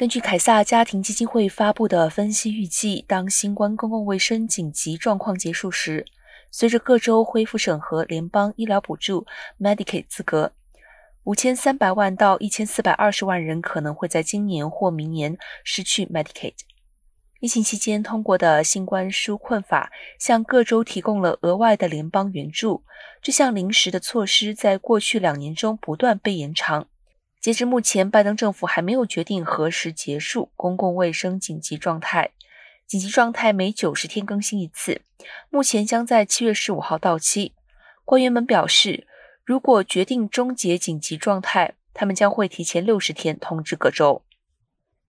[0.00, 6.06] 根据凯撒家庭基金会发布的分析预计，当新冠公共卫生紧急状况结束时，
[6.50, 9.26] 随着各州恢复审核联邦医疗补助
[9.60, 10.54] （Medicaid） 资格，
[11.24, 16.54] 五千三百万到一千四百二十万人可能会在今年或明年失去 Medicaid。
[17.40, 22.84] 疫情期间通过的新冠纾困法向各州提供了额外的联邦援助，
[23.20, 26.86] 这项临时的措施在过去两年中不断被延长。
[27.40, 32.32] 截至目前，拜登政府还没有决定何时结束公共卫生紧急状态。
[32.86, 35.00] 紧急状态每九十天更新一次，
[35.48, 37.54] 目前将在七月十五号到期。
[38.04, 39.06] 官员们表示，
[39.42, 44.22] 如果决定终结紧急状态，他们将会提前六十天通知各州。